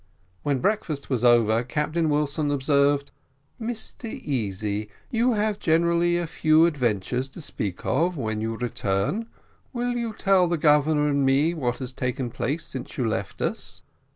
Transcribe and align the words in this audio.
When 0.41 0.61
breakfast 0.61 1.11
was 1.11 1.23
over, 1.23 1.61
Captain 1.63 2.09
Wilson 2.09 2.49
observed: 2.49 3.11
"Mr 3.61 4.05
Easy, 4.11 4.89
you 5.11 5.33
have 5.33 5.59
generally 5.59 6.17
a 6.17 6.25
few 6.25 6.65
adventures 6.65 7.29
to 7.29 7.39
speak 7.39 7.85
of 7.85 8.17
when 8.17 8.41
you 8.41 8.55
return; 8.55 9.27
will 9.73 9.91
you 9.93 10.13
tell 10.15 10.47
the 10.47 10.57
Governor 10.57 11.07
and 11.07 11.23
me 11.23 11.53
what 11.53 11.77
has 11.77 11.93
taken 11.93 12.31
place 12.31 12.65
since 12.65 12.97
you 12.97 13.07
left 13.07 13.43
us." 13.43 13.83